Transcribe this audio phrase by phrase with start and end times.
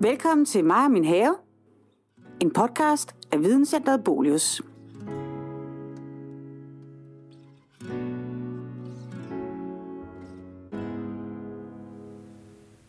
[0.00, 1.36] Velkommen til mig og min have.
[2.40, 4.62] En podcast af Videnscenteret Bolius.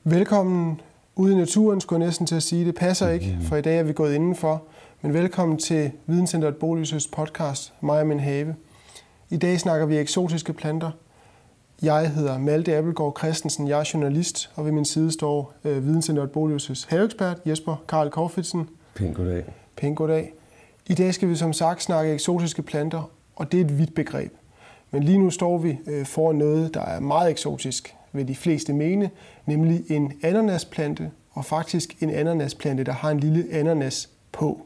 [0.04, 0.82] Velkommen
[1.16, 2.66] ude i naturen, skulle jeg næsten til at sige.
[2.66, 4.64] Det passer ikke, for i dag er vi gået indenfor.
[5.02, 8.56] Men velkommen til Videnscenteret Bolius' podcast, mig og min have.
[9.30, 10.92] I dag snakker vi eksotiske planter.
[11.82, 16.30] Jeg hedder Malte Appelgaard Christensen, jeg er journalist, og ved min side står øh, Videnscenteret
[16.38, 18.70] Bolius' haveekspert Jesper Karl Korfitsen.
[18.96, 19.44] Pænt goddag.
[19.76, 20.34] Pænt goddag.
[20.88, 24.34] I dag skal vi som sagt snakke eksotiske planter, og det er et vidt begreb.
[24.92, 28.74] Men lige nu står vi øh, foran noget, der er meget eksotisk, vil de fleste
[28.74, 29.10] mene,
[29.46, 34.62] nemlig en ananasplante, og faktisk en ananasplante, der har en lille ananas på.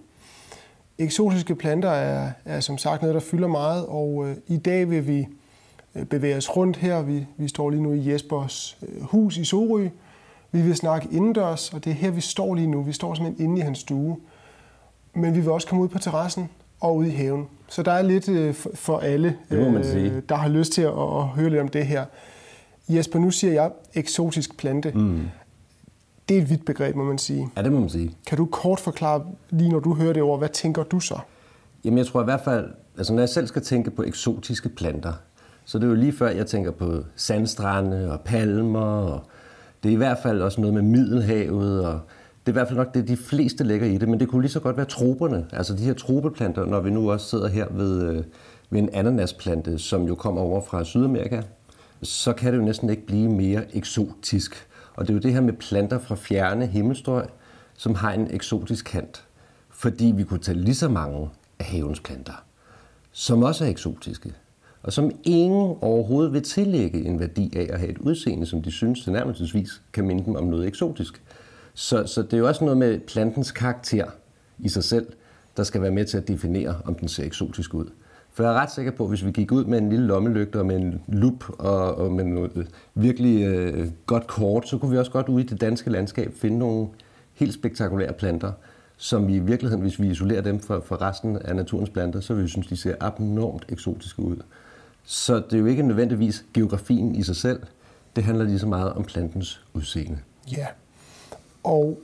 [0.97, 5.07] Eksotiske planter er, er som sagt noget, der fylder meget, og øh, i dag vil
[5.07, 5.27] vi
[6.09, 7.01] bevæge os rundt her.
[7.01, 9.87] Vi, vi står lige nu i Jespers øh, hus i Sorø.
[10.51, 12.83] Vi vil snakke indendørs, og det er her, vi står lige nu.
[12.83, 14.17] Vi står simpelthen inde i hans stue.
[15.13, 17.47] Men vi vil også komme ud på terrassen og ud i haven.
[17.67, 19.37] Så der er lidt øh, for, alle,
[19.83, 20.21] sige.
[20.29, 22.05] der har lyst til at, at høre lidt om det her.
[22.89, 24.91] Jesper, nu siger jeg eksotisk plante.
[24.95, 25.21] Mm.
[26.29, 27.49] Det er et vidt begreb, må man sige.
[27.57, 28.15] Ja, det må man sige.
[28.27, 31.19] Kan du kort forklare, lige når du hører det ord, hvad tænker du så?
[31.85, 35.13] Jamen, jeg tror i hvert fald, altså når jeg selv skal tænke på eksotiske planter,
[35.65, 39.23] så det er jo lige før, jeg tænker på sandstrande og palmer, og
[39.83, 41.99] det er i hvert fald også noget med Middelhavet, og
[42.45, 44.41] det er i hvert fald nok det, de fleste lægger i det, men det kunne
[44.41, 47.67] lige så godt være troberne, altså de her tropeplanter, når vi nu også sidder her
[47.71, 48.23] ved, øh,
[48.69, 51.41] ved en ananasplante, som jo kommer over fra Sydamerika,
[52.03, 54.67] så kan det jo næsten ikke blive mere eksotisk.
[54.95, 57.25] Og det er jo det her med planter fra fjerne himmelstrøg,
[57.77, 59.25] som har en eksotisk kant.
[59.69, 62.43] Fordi vi kunne tage lige så mange af havens planter,
[63.11, 64.33] som også er eksotiske,
[64.83, 68.71] og som ingen overhovedet vil tillægge en værdi af at have et udseende, som de
[68.71, 71.21] synes tilnærmelsesvis kan minde dem om noget eksotisk.
[71.73, 74.05] Så, så det er jo også noget med plantens karakter
[74.59, 75.07] i sig selv,
[75.57, 77.85] der skal være med til at definere, om den ser eksotisk ud.
[78.33, 80.59] For jeg er ret sikker på, at hvis vi gik ud med en lille lommelygte
[80.59, 82.65] og med en lup og, og med noget øh,
[82.95, 86.59] virkelig øh, godt kort, så kunne vi også godt ude i det danske landskab finde
[86.59, 86.87] nogle
[87.33, 88.51] helt spektakulære planter,
[88.97, 92.43] som i virkeligheden, hvis vi isolerer dem fra, fra resten af naturens planter, så vil
[92.43, 94.37] vi synes, de ser abnormt eksotiske ud.
[95.03, 97.59] Så det er jo ikke nødvendigvis geografien i sig selv.
[98.15, 100.17] Det handler lige så meget om plantens udseende.
[100.57, 100.65] Ja,
[101.63, 101.99] og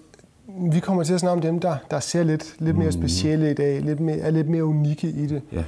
[0.71, 3.53] vi kommer til at snakke om dem, der, der ser lidt, lidt mere specielle i
[3.53, 5.41] dag, lidt mere, er lidt mere unikke i det.
[5.51, 5.63] Ja.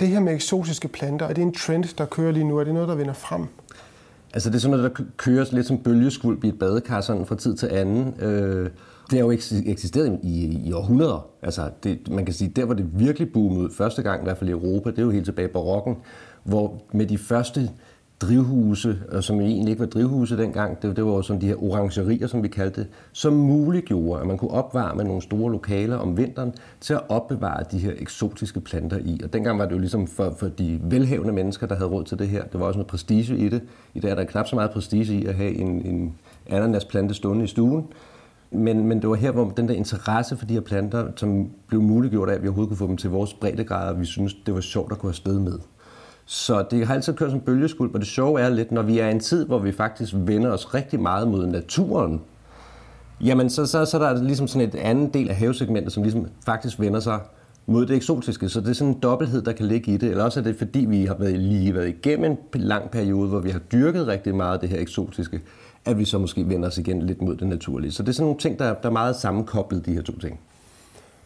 [0.00, 2.58] Det her med eksotiske planter, er det en trend, der kører lige nu?
[2.58, 3.46] Er det noget, der vinder frem?
[4.34, 7.34] Altså det er sådan noget, der køres lidt som bølgeskvulp i et badekar sådan fra
[7.36, 8.14] tid til anden.
[8.20, 8.70] Øh,
[9.10, 11.26] det har jo eksis- eksisteret i, i århundreder.
[11.42, 14.50] Altså det, man kan sige, der hvor det virkelig boomede første gang i hvert fald
[14.50, 15.96] i Europa, det er jo helt tilbage i barokken,
[16.44, 17.70] hvor med de første
[18.22, 21.62] drivhuse, øh, som egentlig ikke var drivhuse dengang, det, det var jo sådan de her
[21.62, 26.16] orangerier, som vi kaldte det, som muliggjorde, at man kunne opvarme nogle store lokaler om
[26.16, 29.20] vinteren til at opbevare de her eksotiske planter i.
[29.24, 32.18] Og dengang var det jo ligesom for, for de velhavende mennesker, der havde råd til
[32.18, 32.44] det her.
[32.44, 33.62] Det var også noget prestige i det.
[33.94, 36.14] I dag er der knap så meget prestige i at have en, en
[36.46, 37.86] ananasplante stående i stuen.
[38.50, 41.82] Men, men det var her, hvor den der interesse for de her planter, som blev
[41.82, 44.60] muliggjort af, at vi overhovedet kunne få dem til vores breddegrader, vi synes, det var
[44.60, 45.58] sjovt at gå afsted med.
[46.24, 49.08] Så det har altid kørt som bølgeskuld, og det sjove er lidt, når vi er
[49.08, 52.20] i en tid, hvor vi faktisk vender os rigtig meget mod naturen,
[53.20, 56.02] jamen så, så, så der er der ligesom sådan et andet del af havesegmentet, som
[56.02, 57.20] ligesom faktisk vender sig
[57.66, 58.48] mod det eksotiske.
[58.48, 60.10] Så det er sådan en dobbelthed, der kan ligge i det.
[60.10, 63.40] Eller også er det, fordi vi har været, lige været igennem en lang periode, hvor
[63.40, 65.40] vi har dyrket rigtig meget af det her eksotiske,
[65.84, 67.92] at vi så måske vender os igen lidt mod det naturlige.
[67.92, 70.40] Så det er sådan nogle ting, der, der er meget sammenkoblet, de her to ting.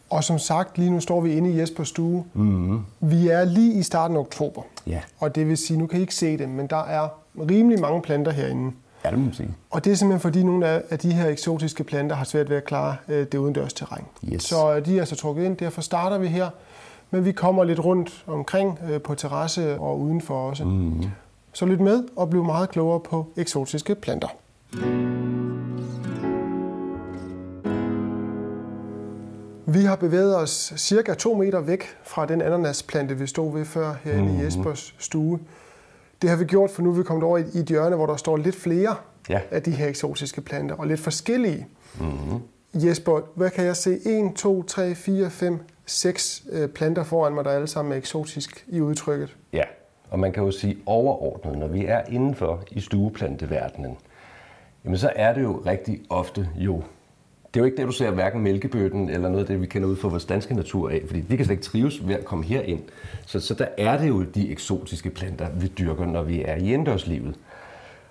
[0.09, 2.25] Og som sagt, lige nu står vi inde i Jespers stue.
[2.33, 2.85] Mm-hmm.
[2.99, 4.61] Vi er lige i starten af oktober.
[4.87, 5.01] Ja.
[5.19, 7.07] Og det vil sige, nu kan I ikke se det, men der er
[7.49, 8.71] rimelig mange planter herinde.
[9.05, 9.49] Ja, det må man sige.
[9.69, 12.65] Og det er simpelthen fordi nogle af de her eksotiske planter har svært ved at
[12.65, 14.03] klare øh, det udendørs terræn.
[14.33, 14.43] Yes.
[14.43, 16.49] Så øh, de er altså trukket ind, derfor starter vi her.
[17.11, 20.63] Men vi kommer lidt rundt omkring øh, på terrasse og udenfor også.
[20.63, 21.03] Mm.
[21.53, 24.27] Så lyt med og bliv meget klogere på eksotiske planter.
[29.69, 33.95] Vi har bevæget os cirka to meter væk fra den ananasplante, vi stod ved før
[34.03, 34.39] herinde mm.
[34.39, 35.39] i Jespers stue.
[36.21, 38.15] Det har vi gjort, for nu er vi kommet over i et hjørne, hvor der
[38.15, 38.95] står lidt flere
[39.29, 39.41] Ja.
[39.51, 41.67] af de her eksotiske planter, og lidt forskellige.
[41.99, 42.39] Mm-hmm.
[42.73, 43.99] Jesper, hvad kan jeg se?
[44.05, 48.65] 1, 2, 3, 4, 5, 6 øh, planter foran mig, der alle sammen er eksotisk
[48.67, 49.35] i udtrykket.
[49.53, 49.63] Ja,
[50.09, 53.97] og man kan jo sige overordnet, når vi er indenfor i stueplanteverdenen,
[54.85, 56.81] jamen så er det jo rigtig ofte jo
[57.53, 59.89] det er jo ikke det, du ser hverken mælkebøtten eller noget af det, vi kender
[59.89, 62.45] ud fra vores danske natur af, fordi vi kan slet ikke trives ved at komme
[62.45, 62.81] herind.
[63.25, 66.73] Så, så der er det jo de eksotiske planter, vi dyrker, når vi er i
[66.73, 67.35] indendørslivet.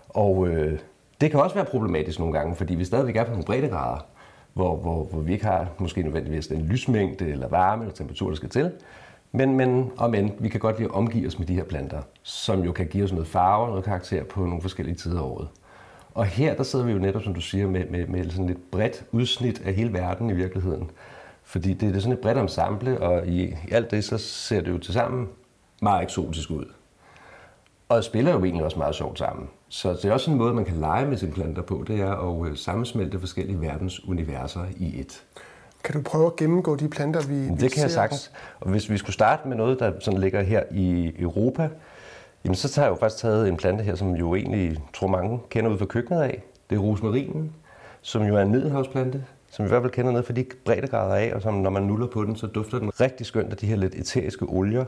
[0.09, 0.79] Og øh,
[1.21, 4.07] det kan også være problematisk nogle gange, fordi vi stadigvæk er på nogle breddegrader.
[4.53, 8.37] hvor, hvor, hvor vi ikke har måske nødvendigvis den lysmængde eller varme eller temperatur, der
[8.37, 8.71] skal til.
[9.33, 12.03] Men, men og men, vi kan godt lide at omgive os med de her planter,
[12.23, 15.25] som jo kan give os noget farve og noget karakter på nogle forskellige tider af
[15.25, 15.49] året.
[16.17, 18.59] Og her der sidder vi jo netop, som du siger, med, med, med sådan et
[18.71, 20.91] bredt udsnit af hele verden i virkeligheden.
[21.43, 24.61] Fordi det, det er sådan et bredt ensemble, og i, i alt det, så ser
[24.61, 25.29] det jo til sammen
[25.83, 26.65] meget eksotisk ud.
[27.89, 29.49] Og spiller jo egentlig også meget sjovt sammen.
[29.69, 32.11] Så det er også en måde, man kan lege med sine planter på, det er
[32.11, 35.25] at øh, sammensmelte forskellige verdens universer i et.
[35.85, 38.33] Kan du prøve at gennemgå de planter, vi, det vi Det kan jeg sagtens.
[38.61, 41.69] Og hvis vi skulle starte med noget, der sådan ligger her i Europa,
[42.47, 45.41] jamen så har jeg jo faktisk taget en plante her, som jo egentlig tror mange
[45.51, 46.43] kender ud fra køkkenet af.
[46.71, 47.53] Det er rosmarinen,
[48.03, 51.15] som jo er en middelhavsplante, som vi i hvert fald kender ned for de breddegrader
[51.15, 53.67] af, og som når man nuller på den, så dufter den rigtig skønt af de
[53.67, 54.85] her lidt eteriske olier.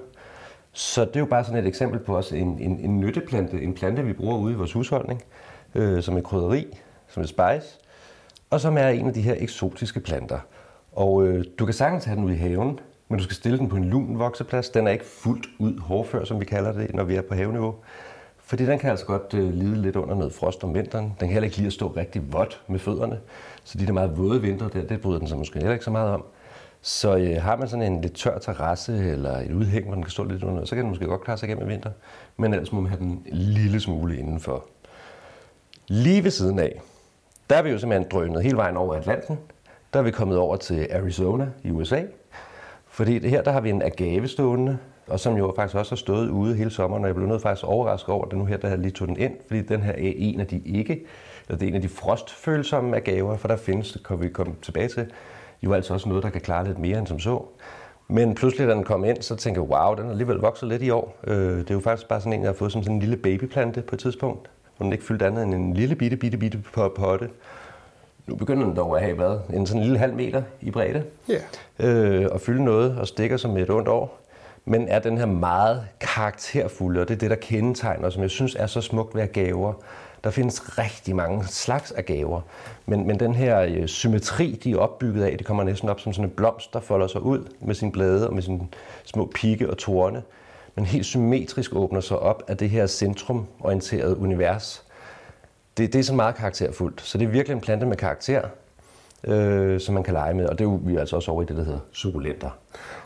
[0.73, 3.75] Så det er jo bare sådan et eksempel på også en, en, en nytteplante, en
[3.75, 5.23] plante, vi bruger ude i vores husholdning,
[5.75, 6.67] øh, som et krydderi,
[7.09, 7.79] som et spice,
[8.51, 10.39] og som er en af de her eksotiske planter.
[10.93, 13.69] Og øh, du kan sagtens have den ude i haven, men du skal stille den
[13.69, 14.71] på en lun vokseplads.
[14.71, 17.75] Den er ikke fuldt ud hårdfør, som vi kalder det, når vi er på haveniveau.
[18.39, 21.05] Fordi den kan altså godt øh, lide lidt under noget frost om vinteren.
[21.05, 23.21] Den kan heller ikke lide at stå rigtig vådt med fødderne.
[23.65, 25.91] Så de der meget våde vinter der, det bryder den sig måske heller ikke så
[25.91, 26.25] meget om.
[26.83, 30.11] Så øh, har man sådan en lidt tør terrasse eller et udhæng, hvor den kan
[30.11, 31.91] stå lidt under, så kan den måske godt klare sig igennem vinter.
[32.37, 34.65] Men ellers må man have den en lille smule indenfor.
[35.89, 36.81] Lige ved siden af,
[37.51, 39.39] der er vi jo simpelthen drønet hele vejen over Atlanten.
[39.93, 42.03] Der er vi kommet over til Arizona i USA.
[42.99, 45.97] Fordi det her, der har vi en agave stående, og som jo faktisk også har
[45.97, 48.77] stået ude hele sommeren, og jeg blev nødt faktisk overrasket over det nu her, der
[48.77, 51.05] lige tog den ind, fordi den her er en af de ikke,
[51.49, 54.55] eller det er en af de frostfølsomme agaver, for der findes, det kan vi komme
[54.63, 55.07] tilbage til,
[55.63, 57.43] jo altså også noget, der kan klare lidt mere end som så.
[58.09, 60.83] Men pludselig, da den kom ind, så tænkte jeg, wow, den er alligevel vokset lidt
[60.83, 61.19] i år.
[61.27, 63.17] Øh, det er jo faktisk bare sådan en, jeg har fået som sådan en lille
[63.17, 66.59] babyplante på et tidspunkt, hvor den ikke fyldte andet end en lille bitte, bitte, bitte
[66.97, 67.29] potte.
[68.29, 71.05] Nu begynder den dog at have været en sådan lille halv meter i bredde.
[71.31, 72.23] Yeah.
[72.23, 74.19] Øh, og fylde noget og stikker som et ondt år.
[74.65, 78.55] Men er den her meget karakterfulde, og det er det, der kendetegner, som jeg synes
[78.55, 79.73] er så smukt ved gaver.
[80.25, 82.41] Der findes rigtig mange slags af gaver,
[82.87, 86.13] men, men den her øh, symmetri, de er opbygget af, det kommer næsten op som
[86.13, 88.61] sådan en blomst, der folder sig ud med sine blade og med sine
[89.05, 90.23] små pigge og torne,
[90.75, 94.85] men helt symmetrisk åbner sig op af det her centrumorienterede univers.
[95.79, 98.43] Det, det er så meget karakterfuldt, så det er virkelig en plante med karakter,
[99.25, 101.43] øh, som man kan lege med, og det er jo vi er altså også over
[101.43, 102.51] i det, der hedder sukulenter.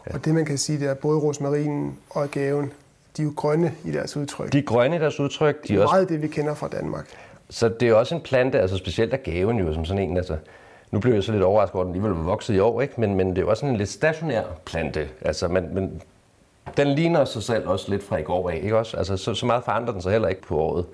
[0.06, 0.14] Ja.
[0.14, 2.72] Og det man kan sige, det er både rosmarinen og gaven,
[3.16, 4.52] de er jo grønne i deres udtryk.
[4.52, 5.68] De er grønne i deres udtryk.
[5.68, 6.04] De er meget også...
[6.14, 7.06] det, vi kender fra Danmark.
[7.50, 10.36] Så det er også en plante, altså specielt af gaven jo, som sådan en, altså,
[10.90, 13.00] nu blev jeg så lidt overrasket over, at den alligevel var vokset i år, ikke?
[13.00, 15.08] Men, men det er jo også sådan en lidt stationær plante.
[15.20, 16.02] Altså, men, men
[16.76, 18.96] den ligner sig selv også lidt fra i går af, ikke også?
[18.96, 20.84] Altså, så, så meget forandrer den sig heller ikke på året.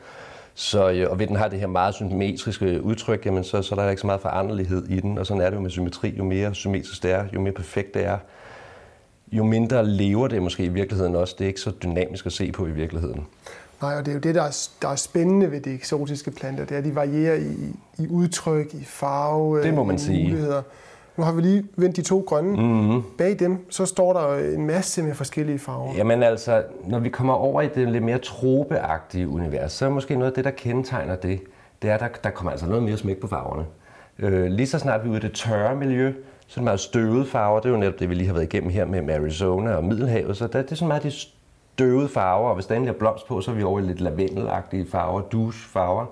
[0.60, 3.90] Så, og ved den har det her meget symmetriske udtryk, jamen så, så er der
[3.90, 6.14] ikke så meget foranderlighed i den, og sådan er det jo med symmetri.
[6.18, 8.18] Jo mere symmetrisk det er, jo mere perfekt det er,
[9.32, 11.34] jo mindre lever det måske i virkeligheden også.
[11.38, 13.26] Det er ikke så dynamisk at se på i virkeligheden.
[13.82, 16.64] Nej, og det er jo det, der er, der er spændende ved de eksotiske planter.
[16.64, 20.24] Det er, at de varierer i, i udtryk, i farve, det må man i sige.
[20.24, 20.62] muligheder.
[21.18, 22.56] Nu har vi lige vendt de to grønne.
[22.56, 23.02] Mm-hmm.
[23.18, 25.94] Bag dem, så står der en masse med forskellige farver.
[25.96, 30.16] Jamen altså, når vi kommer over i det lidt mere tropeagtige univers, så er måske
[30.16, 31.40] noget af det, der kendetegner det,
[31.82, 33.64] det er, at der, der kommer altså noget mere smæk på farverne.
[34.18, 36.12] Øh, lige så snart vi er ude i det tørre miljø,
[36.46, 37.60] så er det meget støvede farver.
[37.60, 40.36] Det er jo netop det, vi lige har været igennem her med Arizona og Middelhavet.
[40.36, 43.28] Så der, det er sådan meget de støvede farver, og hvis der endelig er blomst
[43.28, 46.06] på, så er vi over i lidt lavendelagtige farver, douche farver.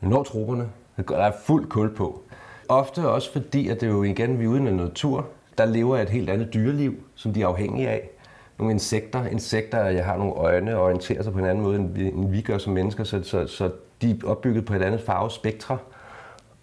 [0.00, 0.68] Når troberne,
[1.08, 2.22] der er fuld kul på.
[2.68, 5.26] Ofte også fordi, at det jo igen, vi er uden natur,
[5.58, 8.10] der lever et helt andet dyreliv, som de er afhængige af.
[8.58, 11.94] Nogle insekter, insekter, jeg har nogle øjne og orienterer sig på en anden måde, end
[11.94, 13.70] vi, end vi gør som mennesker, så, så, så
[14.02, 15.78] de er opbygget på et andet farvespektre.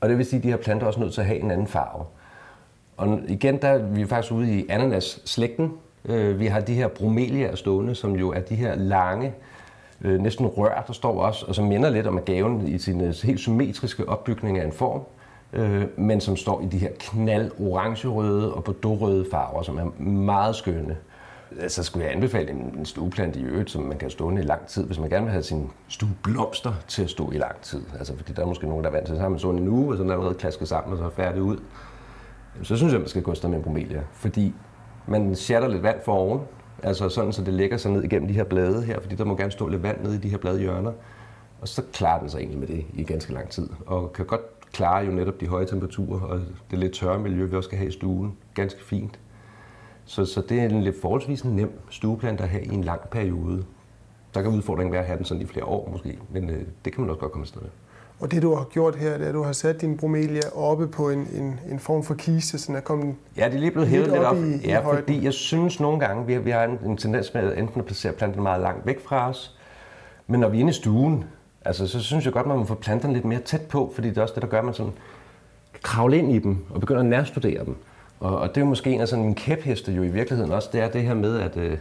[0.01, 1.51] Og det vil sige, at de her planter er også nødt til at have en
[1.51, 2.05] anden farve.
[2.97, 5.73] Og igen, der er vi faktisk ude i ananas-slægten.
[6.05, 9.33] Øh, vi har de her bromeliaer stående, som jo er de her lange,
[10.01, 13.13] øh, næsten rør, der står også, og som minder lidt om gaven i sin øh,
[13.23, 15.01] helt symmetriske opbygning af en form
[15.53, 20.55] øh, men som står i de her knald orange-røde og bordeaux-røde farver, som er meget
[20.55, 20.97] skønne.
[21.55, 24.67] Så altså, skulle jeg anbefale en stueplante i øvrigt, som man kan stå i lang
[24.67, 27.81] tid, hvis man gerne vil have sin stueblomster til at stå i lang tid.
[27.99, 29.67] Altså, fordi der er måske nogen, der er vant til, så har man sådan en
[29.67, 31.57] uge, og så er den allerede klasket sammen, og så er færdig ud.
[32.63, 34.53] Så synes jeg, man skal gå afsted med en bromelia, fordi
[35.07, 36.39] man shatter lidt vand for oven,
[36.83, 39.35] altså sådan, så det lægger sig ned igennem de her blade her, fordi der må
[39.35, 40.91] gerne stå lidt vand nede i de her bladhjørner.
[41.61, 44.54] Og så klarer den sig egentlig med det i ganske lang tid, og kan godt
[44.75, 46.39] klarer jo netop de høje temperaturer og
[46.71, 49.19] det lidt tørre miljø, vi også skal have i stuen, ganske fint.
[50.05, 53.63] Så, så det er en lidt forholdsvis nem stueplante at have i en lang periode.
[54.33, 56.93] Der kan udfordringen være at have den sådan i flere år måske, men øh, det
[56.93, 57.69] kan man også godt komme afsted med.
[58.19, 60.87] Og det du har gjort her, det er, at du har sat din bromelia oppe
[60.87, 63.71] på en, en, en form for kiste, så den er kommet Ja, det er lige
[63.71, 65.03] blevet hævet lidt op i- i ja, højden.
[65.03, 67.79] fordi jeg synes nogle gange, vi har, vi har en, en tendens med at enten
[67.79, 69.57] at placere planterne meget langt væk fra os,
[70.27, 71.23] men når vi er inde i stuen,
[71.65, 74.17] altså, så synes jeg godt, man må få planterne lidt mere tæt på, fordi det
[74.17, 74.93] er også det, der gør, at man sådan
[75.81, 77.75] kravle ind i dem og begynder at nærstudere dem.
[78.19, 80.69] Og, og det er jo måske en af sådan mine kæpheste jo i virkeligheden også,
[80.73, 81.77] det er det her med, at øh,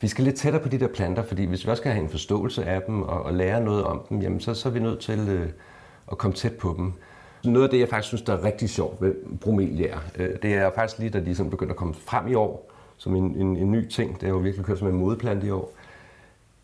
[0.00, 2.10] vi skal lidt tættere på de der planter, fordi hvis vi også skal have en
[2.10, 5.00] forståelse af dem og, og lære noget om dem, jamen så, så er vi nødt
[5.00, 5.48] til øh,
[6.12, 6.92] at komme tæt på dem.
[7.44, 10.70] Noget af det, jeg faktisk synes, der er rigtig sjovt ved bromeliaer, øh, det er
[10.74, 13.72] faktisk lige, da de sådan begynder at komme frem i år, som en, en, en
[13.72, 14.20] ny ting.
[14.20, 15.72] Det er jo virkelig kørt som en modeplante i år.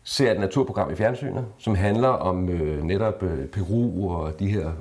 [0.07, 4.71] Ser et naturprogram i fjernsynet, som handler om øh, netop øh, Peru og de her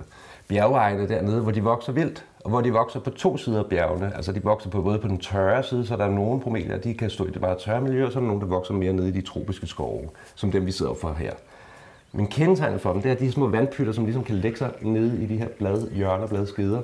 [0.49, 4.13] bjergeegne dernede, hvor de vokser vildt, og hvor de vokser på to sider af bjergene.
[4.17, 6.95] Altså de vokser på både på den tørre side, så der er nogle bromelier, de
[6.95, 8.93] kan stå i det meget tørre miljø, og så er der nogle, der vokser mere
[8.93, 11.33] nede i de tropiske skove, som dem vi sidder for her.
[12.13, 15.23] Men kendetegnet for dem, det er de små vandpytter, som ligesom kan lægge sig nede
[15.23, 16.83] i de her blad, hjørner, bladskeder.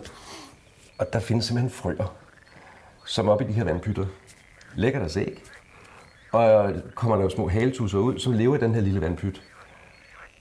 [0.99, 2.15] Og der findes simpelthen frøer,
[3.07, 4.07] som op i de her vandpytter
[4.75, 5.43] lægger deres æg.
[6.33, 9.43] Og øh, kommer der jo små haletusser ud, som lever i den her lille vandpyt.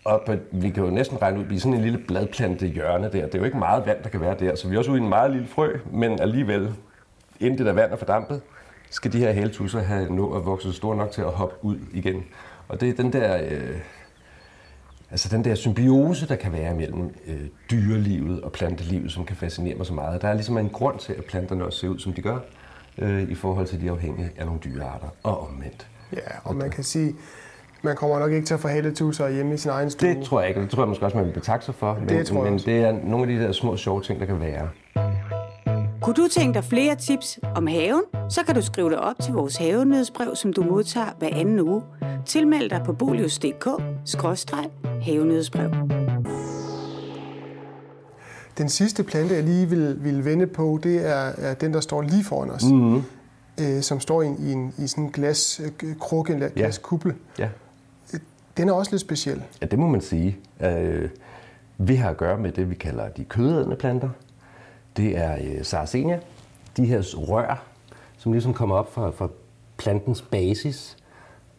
[0.06, 2.68] Og på, vi kan jo næsten regne ud, at vi er sådan en lille bladplante
[2.68, 3.26] hjørne der.
[3.26, 4.56] Det er jo ikke meget vand, der kan være der.
[4.56, 6.74] Så vi er også ude i en meget lille frø, men alligevel,
[7.40, 8.42] inden det der vand er fordampet,
[8.90, 12.24] skal de her haletusser have nå at vokse store nok til at hoppe ud igen.
[12.68, 13.78] Og det er den der, øh,
[15.12, 19.76] altså den der symbiose, der kan være mellem øh, dyrelivet og plantelivet, som kan fascinere
[19.76, 20.22] mig så meget.
[20.22, 22.38] Der er ligesom en grund til, at planterne også ser ud, som de gør,
[23.02, 25.88] øh, i forhold til, de afhængige af nogle dyrearter, og omvendt.
[26.14, 27.16] Ja, og man kan sige,
[27.82, 30.10] man kommer nok ikke til at få haletusser hjemme i sin egen stue.
[30.10, 31.98] Det tror jeg ikke, det tror jeg måske også, man vil betakke sig for.
[32.00, 34.26] Men, Det tror jeg men det er nogle af de der små sjove ting, der
[34.26, 34.70] kan være.
[36.02, 39.34] Kunne du tænke dig flere tips om haven, så kan du skrive dig op til
[39.34, 41.82] vores havenødsbrev, som du modtager hver anden uge.
[42.26, 45.72] Tilmeld dig på bolius.dk-havenødsbrev.
[48.60, 52.02] Den sidste plante, jeg lige vil, vil vende på, det er, er den, der står
[52.02, 52.64] lige foran os.
[52.64, 53.04] Mm-hmm.
[53.62, 55.90] Øh, som står i, en, i, en, i sådan en glas øh,
[56.30, 57.14] en glaskuppel.
[57.40, 57.50] Ja.
[58.58, 59.44] Den er også lidt speciel.
[59.62, 60.38] ja, det må man sige.
[60.62, 61.10] Øh,
[61.78, 64.10] vi har at gøre med det, vi kalder de kødædende planter.
[64.98, 66.20] Det er øh, sarracenia,
[66.78, 67.64] de her rør,
[68.18, 69.28] som ligesom kommer op fra, fra
[69.78, 70.98] plantens basis.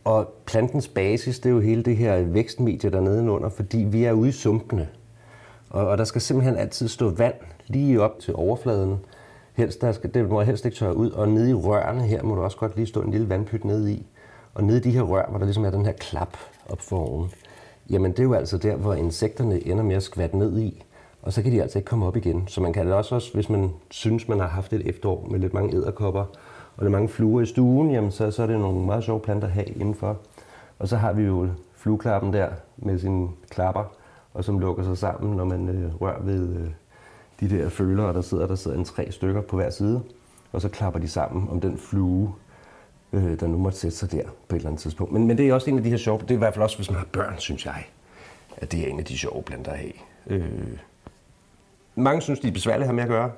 [0.04, 4.12] Og plantens basis, det er jo hele det her vækstmedie der nedenunder, fordi vi er
[4.12, 4.88] ude i sumpene.
[5.70, 7.34] Og, og der skal simpelthen altid stå vand
[7.66, 8.98] lige op til overfladen.
[9.54, 11.10] Helst, der skal, det må helst ikke tørre ud.
[11.10, 13.92] Og nede i rørene her må du også godt lige stå en lille vandpyt nede
[13.92, 14.06] i.
[14.54, 16.36] Og nede i de her rør, hvor der ligesom er den her klap
[16.68, 17.30] op for oven,
[17.90, 20.84] jamen det er jo altså der, hvor insekterne ender med at skvatte ned i.
[21.22, 22.48] Og så kan de altså ikke komme op igen.
[22.48, 25.38] Så man kan det også, også hvis man synes, man har haft et efterår med
[25.40, 26.24] lidt mange æderkopper
[26.76, 29.46] og lidt mange fluer i stuen, jamen så, så er det nogle meget sjove planter
[29.48, 30.16] at have indenfor.
[30.78, 33.84] Og så har vi jo flueklappen der med sine klapper,
[34.34, 36.70] og som lukker sig sammen, når man øh, rører ved øh,
[37.40, 40.02] de der følere, der sidder, der sidder en tre stykker på hver side.
[40.52, 42.34] Og så klapper de sammen om den flue,
[43.12, 45.12] øh, der nu måtte sætte sig der på et eller andet tidspunkt.
[45.12, 46.62] Men, men det er også en af de her sjove, det er i hvert fald
[46.62, 47.84] også, hvis man har børn, synes jeg,
[48.56, 49.92] at det er en af de sjove planter at have.
[50.26, 50.78] Øh,
[51.94, 53.30] mange synes, de er besværlige at have med at gøre.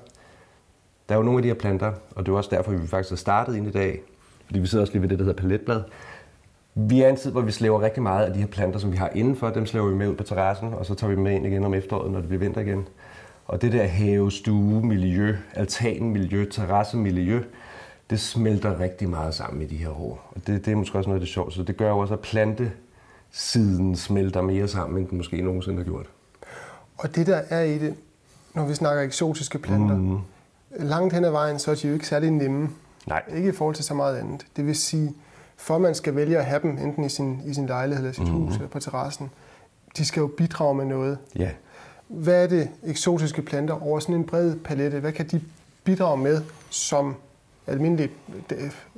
[1.09, 3.11] Der er jo nogle af de her planter, og det er også derfor, vi faktisk
[3.11, 4.01] har startet ind i dag,
[4.47, 5.83] fordi vi sidder også lige ved det, der hedder paletblad.
[6.75, 8.97] Vi er en tid, hvor vi slæver rigtig meget af de her planter, som vi
[8.97, 11.33] har indenfor, dem slæver vi med ud på terrassen, og så tager vi dem med
[11.33, 12.89] ind igen om efteråret, når det bliver vinter igen.
[13.47, 17.43] Og det der have, stue, miljø, altanmiljø, terrassemiljø,
[18.11, 20.33] det smelter rigtig meget sammen i de her år.
[20.35, 22.15] Og det, det er måske også noget af det sjovt, så det gør jo også,
[22.15, 26.07] at plantesiden smelter mere sammen, end den måske nogensinde har gjort.
[26.99, 27.95] Og det, der er i det,
[28.55, 30.19] når vi snakker eksotiske planter, mm.
[30.71, 32.71] langt hen ad vejen, så er de jo ikke særlig nemme.
[33.07, 33.23] Nej.
[33.37, 34.47] Ikke i forhold til så meget andet.
[34.57, 35.15] Det vil sige,
[35.63, 38.33] for man skal vælge at have dem, enten i sin, i sin lejlighed eller sit
[38.33, 38.41] mm.
[38.41, 39.31] hus eller på terrassen,
[39.97, 41.19] de skal jo bidrage med noget.
[41.37, 41.51] Ja,
[42.09, 45.01] Hvad er det eksotiske planter over sådan en bred palette?
[45.01, 45.41] Hvad kan de
[45.85, 47.17] bidrage med som
[47.67, 48.11] almindelige,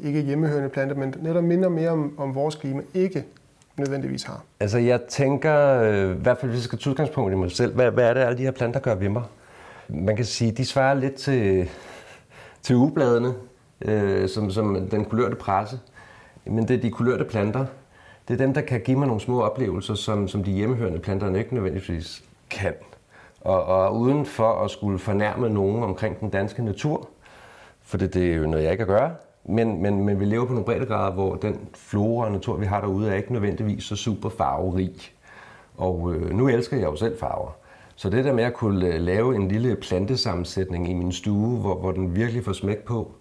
[0.03, 3.25] ikke hjemmehørende planter, men netop minder mere om, om vores klima, ikke
[3.77, 4.43] nødvendigvis har?
[4.61, 7.75] Altså jeg tænker, øh, i hvert fald hvis jeg skal tage udgangspunkt i mig selv,
[7.75, 9.23] hvad, hvad er det, alle de her planter gør ved mig?
[9.89, 11.69] Man kan sige, de svarer lidt til,
[12.63, 13.35] til ugebladene,
[13.81, 15.79] øh, som, som den kulørte presse.
[16.47, 17.67] Men det er de kulørte planter.
[18.29, 21.35] Det er dem, der kan give mig nogle små oplevelser, som, som de hjemmehørende planter
[21.35, 22.75] ikke nødvendigvis kan.
[23.41, 27.09] Og, og uden for at skulle fornærme nogen omkring den danske natur,
[27.83, 30.45] for det, det er jo noget, jeg ikke kan gøre, men, men, men vi lever
[30.45, 33.97] på nogle breddegrader, hvor den flora og natur, vi har derude, er ikke nødvendigvis så
[33.97, 34.95] super farverig.
[35.77, 37.57] Og øh, nu elsker jeg jo selv farver.
[37.97, 41.75] Så det der med at kunne øh, lave en lille plantesammensætning i min stue, hvor,
[41.75, 43.13] hvor den virkelig får smæk på,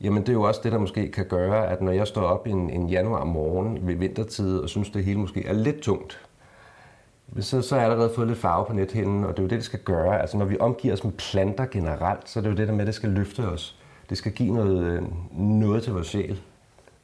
[0.00, 2.46] jamen det er jo også det, der måske kan gøre, at når jeg står op
[2.46, 6.20] en, en januar morgen ved vintertid og synes, det hele måske er lidt tungt,
[7.40, 9.56] så, så er jeg allerede fået lidt farve på nethinden, og det er jo det,
[9.56, 10.20] det skal gøre.
[10.20, 12.80] Altså når vi omgiver os med planter generelt, så er det jo det der med,
[12.80, 13.76] at det skal løfte os.
[14.10, 15.02] Det skal give noget, øh,
[15.32, 16.40] noget til vores sjæl,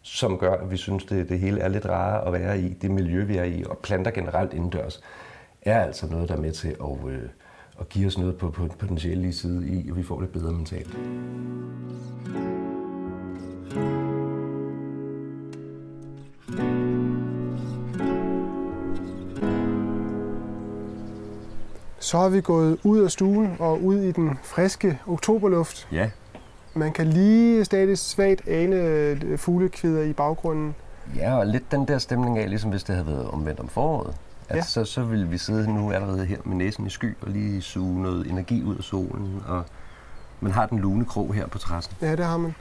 [0.02, 2.90] som gør, at vi synes, det, det hele er lidt rarere at være i, det
[2.90, 5.00] miljø, vi er i, og planter generelt indendørs,
[5.62, 7.22] er altså noget, der er med til at, øh,
[7.80, 10.28] at give os noget på, på, på den sjælelige side i, og vi får det
[10.28, 10.96] bedre mentalt.
[21.98, 25.88] Så har vi gået ud af stuen og ud i den friske oktoberluft.
[25.92, 26.10] Ja.
[26.74, 30.74] Man kan lige stadig svagt ane øh, fuglekvider i baggrunden.
[31.16, 34.14] Ja, og lidt den der stemning af, ligesom hvis det havde været omvendt om foråret.
[34.48, 34.62] At Ja.
[34.62, 38.02] så, så ville vi sidde nu allerede her med næsen i sky og lige suge
[38.02, 39.42] noget energi ud af solen.
[39.48, 39.64] Og
[40.40, 41.94] man har den lune krog her på terrassen.
[42.02, 42.54] Ja, det har man.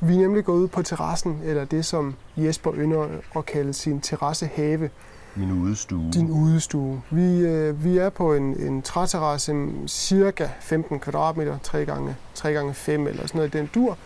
[0.00, 4.00] Vi er nemlig gået ud på terrassen, eller det som Jesper ynder at kalde sin
[4.00, 4.90] terrassehave,
[5.36, 6.10] Min udstue.
[6.12, 7.02] din udestue.
[7.10, 12.74] Vi, øh, vi er på en, en træterrasse, cirka 15 kvadratmeter, 3 gange 3 gange
[12.74, 13.96] 5 eller sådan noget i den dur,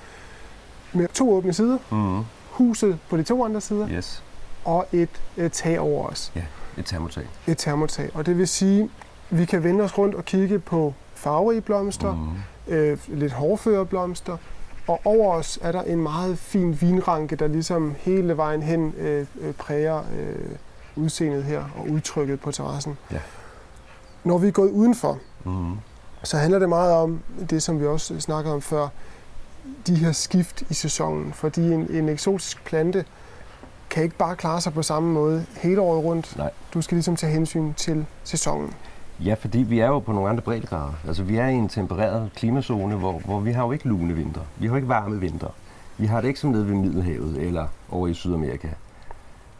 [0.92, 4.22] med to åbne sider, Mm, huset på de to andre sider, yes.
[4.64, 6.32] og et, et tag over os.
[6.36, 6.42] Ja,
[6.78, 7.24] et termotag.
[7.46, 8.10] et termotag.
[8.14, 8.90] Og det vil sige,
[9.30, 12.14] vi kan vende os rundt og kigge på farverige blomster,
[12.68, 12.74] Mm.
[12.74, 14.36] øh, lidt hårførerblomster,
[14.86, 19.26] og over os er der en meget fin vinranke, der ligesom hele vejen hen øh,
[19.40, 20.56] øh, præger øh,
[20.96, 22.98] udseendet her og udtrykket på terrassen.
[23.12, 23.18] Ja.
[24.24, 25.76] Når vi er gået udenfor, Mm.
[26.22, 28.88] så handler det meget om det, som vi også snakkede om før,
[29.86, 31.32] de her skift i sæsonen.
[31.32, 33.04] Fordi en, en eksotisk plante
[33.90, 36.36] kan ikke bare klare sig på samme måde hele året rundt.
[36.36, 36.50] Nej.
[36.74, 38.74] Du skal ligesom tage hensyn til sæsonen.
[39.24, 40.92] Ja, fordi vi er jo på nogle andre breddegrader.
[41.06, 44.40] Altså, vi er i en tempereret klimazone, hvor, hvor vi har jo ikke lune vinter.
[44.56, 45.48] Vi har jo ikke varme vinter.
[45.98, 48.68] Vi har det ikke som nede ved Middelhavet eller over i Sydamerika.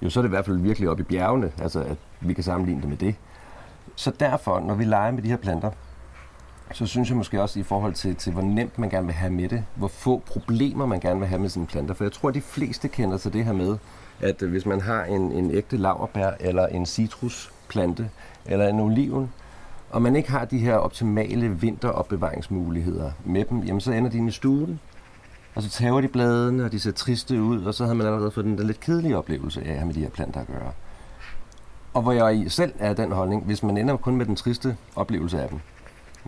[0.02, 2.44] Jo, så er det i hvert fald virkelig oppe i bjergene, altså at vi kan
[2.44, 3.14] sammenligne det med det.
[3.96, 5.70] Så derfor, når vi leger med de her planter,
[6.72, 9.32] så synes jeg måske også i forhold til, til hvor nemt man gerne vil have
[9.32, 11.94] med det, hvor få problemer man gerne vil have med sine planter.
[11.94, 13.76] For jeg tror, at de fleste kender til det her med,
[14.20, 18.10] at øh, hvis man har en, en ægte laverbær eller en citrusplante
[18.46, 19.30] eller en oliven,
[19.94, 24.30] og man ikke har de her optimale vinteropbevaringsmuligheder med dem, jamen så ender de i
[24.30, 24.80] stuen,
[25.54, 28.30] og så tager de bladene, og de ser triste ud, og så har man allerede
[28.30, 30.72] fået den der lidt kedelige oplevelse af at have med de her planter at gøre.
[31.94, 34.36] Og hvor jeg i selv er af den holdning, hvis man ender kun med den
[34.36, 35.60] triste oplevelse af dem,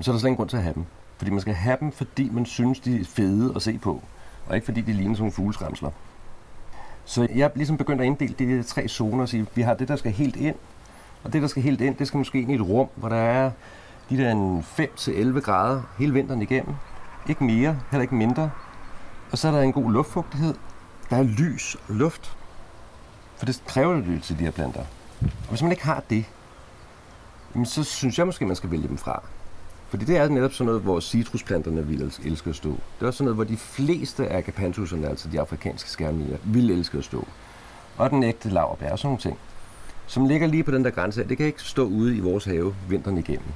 [0.00, 0.84] så er der slet ingen grund til at have dem.
[1.18, 4.02] Fordi man skal have dem, fordi man synes, de er fede at se på,
[4.46, 5.90] og ikke fordi de ligner sådan nogle fugleskræmsler.
[7.04, 9.74] Så jeg er ligesom begyndt at inddele de der tre zoner og sige, vi har
[9.74, 10.56] det, der skal helt ind,
[11.26, 13.16] og det, der skal helt ind, det skal måske ind i et rum, hvor der
[13.16, 13.50] er
[14.10, 16.74] de der en 5-11 grader hele vinteren igennem.
[17.28, 18.50] Ikke mere, heller ikke mindre.
[19.32, 20.54] Og så er der en god luftfugtighed.
[21.10, 22.36] Der er lys og luft.
[23.36, 24.80] For det kræver det til de her planter.
[25.20, 26.24] Og hvis man ikke har det,
[27.54, 29.22] jamen så synes jeg måske, man skal vælge dem fra.
[29.88, 32.70] Fordi det er netop sådan noget, hvor citrusplanterne vil elske at stå.
[32.70, 36.70] Det er også sådan noget, hvor de fleste af agapanthuserne, altså de afrikanske skærmier, vil
[36.70, 37.26] elske at stå.
[37.96, 39.38] Og den ægte laverbær og sådan nogle ting,
[40.06, 41.28] som ligger lige på den der grænse her.
[41.28, 43.48] Det kan ikke stå ude i vores have vinteren igennem.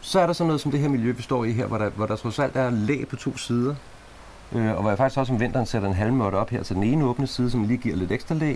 [0.00, 1.90] Så er der sådan noget som det her miljø, vi står i her, hvor der,
[1.90, 3.74] hvor der trods alt er læ på to sider.
[4.52, 6.84] Øh, og hvor jeg faktisk også om vinteren sætter en halvmåtte op her til den
[6.84, 8.54] ene åbne side, som lige giver lidt ekstra læ.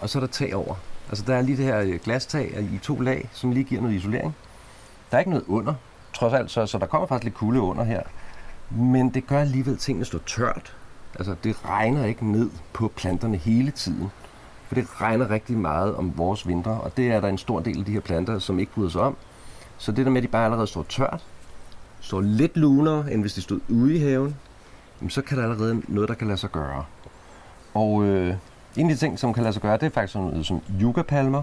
[0.00, 0.74] Og så er der tag over.
[1.08, 3.94] Altså der er lige det her øh, glastag i to lag, som lige giver noget
[3.94, 4.36] isolering.
[5.10, 5.74] Der er ikke noget under,
[6.12, 8.02] trods alt, så, så der kommer faktisk lidt kulde under her.
[8.70, 10.76] Men det gør alligevel, at tingene står tørt.
[11.18, 14.10] Altså det regner ikke ned på planterne hele tiden.
[14.68, 17.78] For det regner rigtig meget om vores vinter, og det er der en stor del
[17.78, 19.16] af de her planter, som ikke bryder sig om.
[19.78, 21.24] Så det der med, at de bare allerede står tørt,
[22.00, 24.36] står lidt lunere, end hvis de stod ude i haven,
[25.00, 26.84] jamen, så kan der allerede noget, der kan lade sig gøre.
[27.74, 28.34] Og øh,
[28.76, 30.60] en af de ting, som kan lade sig gøre, det er faktisk sådan noget som
[30.80, 31.42] yucca-palmer.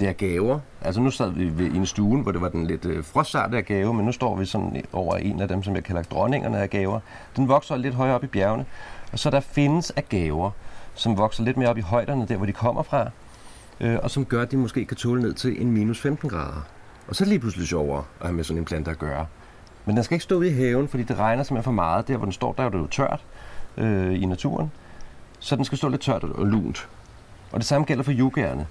[0.00, 0.58] Det er gaver.
[0.80, 3.56] Altså nu sad vi ved, i en stue, hvor det var den lidt øh, frostsarte
[3.56, 6.58] af gave, men nu står vi sådan over en af dem, som jeg kalder dronningerne
[6.58, 7.00] af gaver.
[7.36, 8.64] Den vokser lidt højere op i bjergene.
[9.12, 10.50] Og så der findes af gaver,
[10.94, 13.10] som vokser lidt mere op i højderne, der hvor de kommer fra,
[13.80, 16.66] øh, og som gør, at de måske kan tåle ned til en minus 15 grader.
[17.08, 19.26] Og så er det lige pludselig sjovere at have med sådan en plante at gøre.
[19.84, 22.08] Men den skal ikke stå ude i haven, fordi det regner simpelthen for meget.
[22.08, 23.24] Der hvor den står, der er det jo tørt
[23.76, 24.72] øh, i naturen.
[25.38, 26.88] Så den skal stå lidt tørt og lunt.
[27.52, 28.66] Og det samme gælder for yucaerne.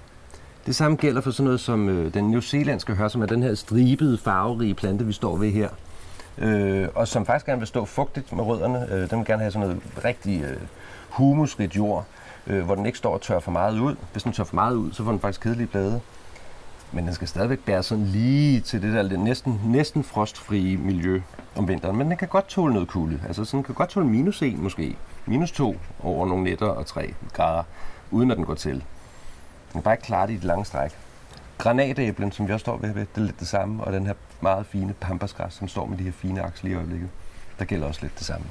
[0.66, 3.54] Det samme gælder for sådan noget som øh, den newzealandske hør, som er den her
[3.54, 5.68] stribede, farverige plante, vi står ved her.
[6.38, 8.86] Øh, og som faktisk gerne vil stå fugtigt med rødderne.
[8.92, 10.56] Øh, den vil gerne have sådan noget rigtig øh,
[11.12, 12.04] humusrigt jord,
[12.46, 13.96] øh, hvor den ikke står og tør for meget ud.
[14.12, 16.00] Hvis den tør for meget ud, så får den faktisk kedelige blade.
[16.92, 21.20] Men den skal stadigvæk bære sådan lige til det der lidt næsten, næsten frostfrie miljø
[21.56, 21.96] om vinteren.
[21.96, 23.20] Men den kan godt tåle noget kulde.
[23.26, 24.96] Altså sådan den kan godt tåle minus 1 måske.
[25.26, 27.62] Minus 2 over nogle nætter og 3 grader,
[28.10, 28.74] uden at den går til.
[28.74, 28.82] Den
[29.72, 30.90] kan bare ikke klare det i et langt stræk.
[31.58, 34.66] Granatæblen, som vi også står ved, det er lidt det samme, og den her meget
[34.66, 37.08] fine pampasgræs, som står med de her fine aksler i øjeblikket,
[37.58, 38.46] der gælder også lidt det samme.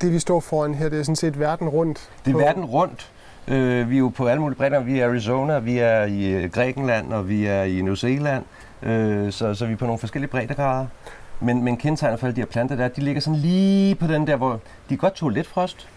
[0.00, 2.10] Det vi står foran her, det er sådan set verden rundt.
[2.24, 3.10] Det er verden rundt.
[3.48, 4.80] Øh, vi er jo på alle mulige bredder.
[4.80, 8.44] Vi er i Arizona, vi er i øh, Grækenland, og vi er i New Zealand.
[8.82, 10.86] Øh, så, så vi er på nogle forskellige breddegrader.
[11.40, 14.26] Men, men kendetegnet for alle de her planter der, de ligger sådan lige på den
[14.26, 15.88] der, hvor de godt tåle lidt frost.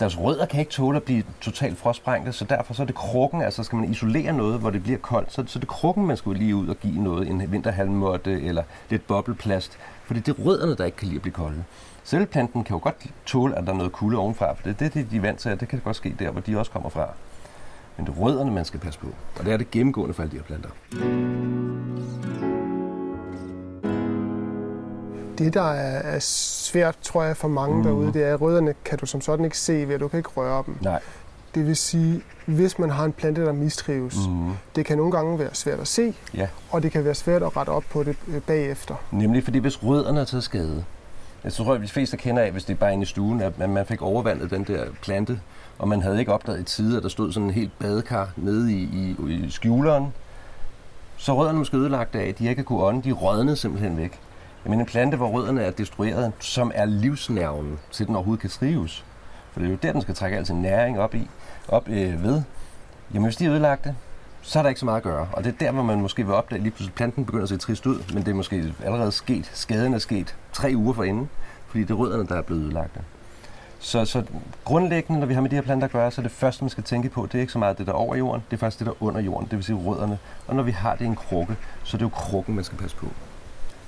[0.00, 3.42] Deres rødder kan ikke tåle at blive totalt frostsprængte, så derfor så er det krukken,
[3.42, 6.16] altså skal man isolere noget, hvor det bliver koldt, så, så det er krukken, man
[6.16, 10.76] skal lige ud og give noget, en vinterhalmmåtte eller lidt bobleplast, fordi det er rødderne,
[10.76, 11.64] der ikke kan lide at blive kolde.
[12.04, 15.10] Selvplanten kan jo godt tåle, at der er noget kulde ovenfra, for det er det,
[15.10, 17.08] de er vant til, og det kan godt ske der, hvor de også kommer fra.
[17.96, 19.06] Men det er rødderne, man skal passe på,
[19.38, 20.68] og det er det gennemgående for alle de her planter.
[25.38, 27.82] Det, der er svært, tror jeg, for mange mm.
[27.82, 30.18] derude, det er, at rødderne kan du som sådan ikke se ved, at du kan
[30.18, 30.76] ikke røre dem.
[30.80, 31.00] Nej.
[31.54, 34.52] Det vil sige, hvis man har en plante, der mistrives, mm.
[34.76, 36.48] det kan nogle gange være svært at se, ja.
[36.70, 38.94] og det kan være svært at rette op på det øh, bagefter.
[39.10, 40.84] Nemlig fordi, hvis rødderne er taget skade,
[41.44, 43.58] jeg tror, at de fleste kender af, hvis det er bare inde i stuen, at
[43.58, 45.40] man fik overvandet den der plante,
[45.78, 48.72] og man havde ikke opdaget i tide, at der stod sådan en helt badekar nede
[48.72, 50.12] i, i, i skjuleren.
[51.16, 54.20] Så rødderne måske ødelagt af, de ikke kunne ånde, de rødnede simpelthen væk.
[54.64, 59.04] Men en plante, hvor rødderne er destrueret, som er livsnerven til den overhovedet kan trives.
[59.52, 61.28] For det er jo der, den skal trække al sin næring op, i,
[61.68, 62.42] op øh, ved.
[63.14, 63.94] Jamen hvis de er ødelagte,
[64.42, 65.28] så er der ikke så meget at gøre.
[65.32, 67.56] Og det er der, hvor man måske vil opdage, lige pludselig planten begynder at se
[67.56, 69.50] trist ud, men det er måske allerede sket.
[69.54, 71.30] Skaden er sket tre uger forinden,
[71.68, 72.98] fordi det er rødderne, der er blevet ødelagt.
[73.78, 74.22] Så, så
[74.64, 76.70] grundlæggende, når vi har med de her planter at gøre, så er det første, man
[76.70, 78.58] skal tænke på, det er ikke så meget det, der er over jorden, det er
[78.58, 80.18] faktisk det, der er under jorden, det vil sige rødderne.
[80.46, 82.78] Og når vi har det i en krukke, så er det jo krukken, man skal
[82.78, 83.06] passe på.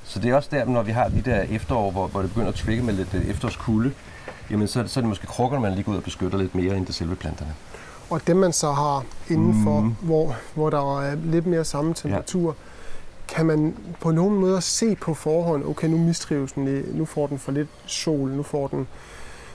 [0.05, 2.49] Så det er også der, når vi har de der efterår, hvor, hvor det begynder
[2.49, 3.93] at trigge med lidt efterårskulde,
[4.51, 6.77] jamen så, så er det måske krukkerne, man lige går ud og beskytter lidt mere,
[6.77, 7.55] end det selve planterne.
[8.11, 9.97] Og dem, man så har indenfor, mm.
[10.01, 13.35] hvor, hvor der er lidt mere samme temperatur, ja.
[13.35, 17.39] kan man på nogen måde se på forhånd, okay, nu mistrives den, nu får den
[17.39, 18.87] for lidt sol, nu får den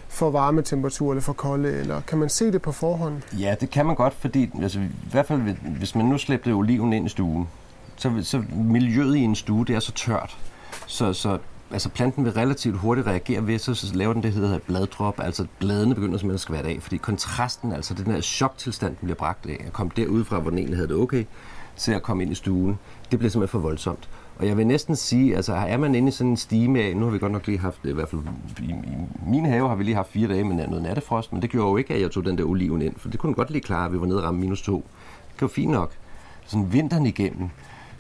[0.07, 3.21] for varme temperatur eller for kolde, eller kan man se det på forhånd?
[3.39, 5.41] Ja, det kan man godt, fordi altså, i hvert fald
[5.77, 7.47] hvis man nu slæbte oliven ind i stuen,
[7.95, 10.37] så, så miljøet i en stue, det er så tørt,
[10.87, 11.37] så, så
[11.71, 15.19] altså planten vil relativt hurtigt reagere ved, så, så laver den det, der hedder bladdrop,
[15.19, 19.15] altså bladene begynder simpelthen at skvære af, fordi kontrasten, altså den her choktilstand, den bliver
[19.15, 21.25] bragt af, at komme derudfra, hvor den egentlig havde det okay,
[21.77, 22.79] til at komme ind i stuen,
[23.11, 24.09] det bliver simpelthen for voldsomt.
[24.39, 27.05] Og jeg vil næsten sige, altså er man inde i sådan en stime af, nu
[27.05, 28.21] har vi godt nok lige haft, i hvert fald
[28.59, 28.75] i, i
[29.27, 31.77] min have har vi lige haft fire dage med noget nattefrost, men det gjorde jo
[31.77, 33.91] ikke, at jeg tog den der oliven ind, for det kunne godt lige klare, at
[33.93, 34.85] vi var nede og ramme minus to.
[35.33, 35.91] Det var fint nok.
[36.45, 37.49] Sådan vinteren igennem,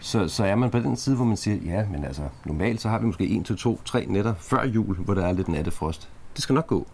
[0.01, 2.89] så, så er man på den side, hvor man siger, ja, men altså normalt så
[2.89, 6.09] har vi måske en til to, tre nætter før jul, hvor der er lidt nattefrost.
[6.35, 6.87] Det skal nok gå.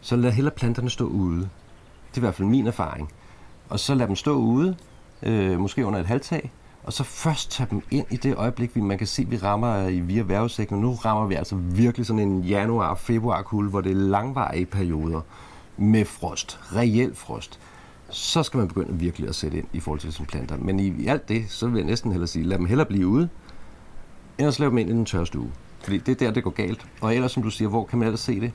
[0.00, 1.40] Så lad heller planterne stå ude.
[2.10, 3.12] Det er i hvert fald min erfaring.
[3.68, 4.76] Og så lad dem stå ude,
[5.22, 6.52] øh, måske under et halvtag,
[6.84, 9.36] og så først tage dem ind i det øjeblik, vi, man kan se, at vi
[9.36, 10.80] rammer øh, i via værvesækken.
[10.80, 15.20] Nu rammer vi altså virkelig sådan en januar-februar-kul, hvor det er langvarige perioder
[15.76, 17.60] med frost, reel frost
[18.10, 20.56] så skal man begynde virkelig at sætte ind i forhold til sine planter.
[20.56, 23.06] Men i, i alt det, så vil jeg næsten hellere sige, lad dem hellere blive
[23.06, 23.28] ude,
[24.38, 25.50] end at slå dem ind i den tørre stue.
[25.82, 26.86] Fordi det er der, det går galt.
[27.00, 28.52] Og ellers, som du siger, hvor kan man ellers se det?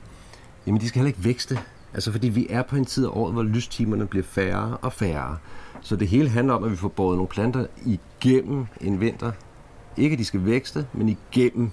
[0.66, 1.58] Jamen, de skal heller ikke vækste.
[1.94, 5.36] Altså, fordi vi er på en tid af året, hvor lystimerne bliver færre og færre.
[5.80, 9.32] Så det hele handler om, at vi får båret nogle planter igennem en vinter.
[9.96, 11.70] Ikke at de skal vækste, men igennem.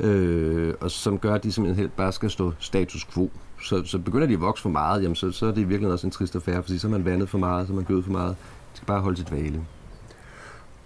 [0.00, 3.30] Øh, og som gør, at de simpelthen helt bare skal stå status quo
[3.66, 6.06] så, så begynder de at vokse for meget, jamen så, så er det virkelig også
[6.06, 8.12] en trist affære, fordi så er man vandet for meget, så er man gødet for
[8.12, 8.36] meget.
[8.70, 9.60] Det skal bare holde sit vale.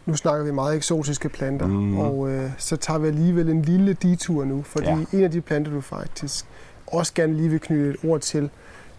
[0.06, 1.98] Nu snakker vi meget eksotiske planter, mm.
[1.98, 5.04] og øh, så tager vi alligevel en lille detur nu, fordi ja.
[5.12, 6.46] en af de planter, du faktisk
[6.86, 8.50] også gerne lige vil knytte et ord til,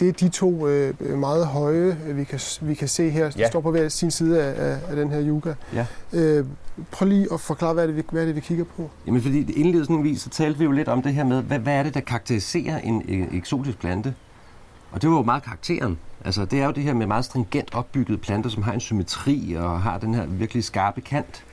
[0.01, 3.47] det er de to øh, meget høje, øh, vi kan, vi kan se her, ja.
[3.47, 5.53] står på hver sin side af, af, den her yuga.
[5.73, 5.85] Ja.
[6.13, 6.45] Øh,
[6.91, 8.89] prøv lige at forklare, hvad er, det, vi, hvad er det, vi kigger på?
[9.07, 11.83] Jamen, fordi indledningsvis så talte vi jo lidt om det her med, hvad, hvad er
[11.83, 14.13] det, der karakteriserer en, en eksotisk plante?
[14.91, 15.99] Og det var jo meget karakteren.
[16.25, 19.55] Altså, det er jo det her med meget stringent opbygget planter, som har en symmetri
[19.59, 21.43] og har den her virkelig skarpe kant.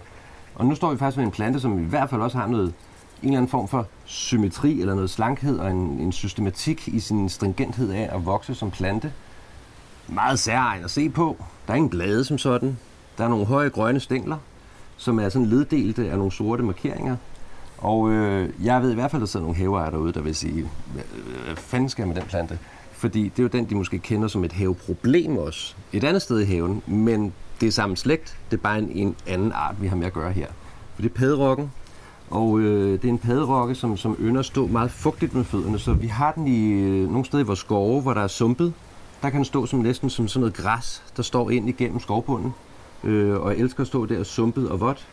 [0.55, 2.75] Og nu står vi faktisk med en plante, som i hvert fald også har noget
[3.23, 7.29] en eller anden form for symmetri eller noget slankhed og en, en systematik i sin
[7.29, 9.13] stringenthed af at vokse som plante.
[10.09, 11.37] Meget særegen at se på.
[11.67, 12.79] Der er ingen blade som sådan.
[13.19, 14.37] Der er nogle høje grønne stængler,
[14.97, 17.17] som er sådan leddelte af nogle sorte markeringer.
[17.79, 20.35] Og øh, jeg ved i hvert fald, at der sidder nogle haveejere derude, der vil
[20.35, 21.03] sige, hvad,
[21.45, 22.59] hvad fanden skal jeg med den plante?
[22.93, 25.75] Fordi det er jo den, de måske kender som et haveproblem også.
[25.93, 28.37] Et andet sted i haven, men det er samme slægt.
[28.51, 30.47] Det er bare en, en anden art, vi har med at gøre her.
[30.95, 31.73] For det er pæderokken,
[32.31, 35.79] og øh, det er en padderokke, som, som ynder at stå meget fugtigt med fødderne,
[35.79, 38.73] så vi har den i øh, nogle steder i vores skove, hvor der er sumpet.
[39.23, 42.55] Der kan den stå som næsten som sådan noget græs, der står ind igennem skovbunden.
[43.05, 45.07] øh, og jeg elsker at stå der sumpet og vådt.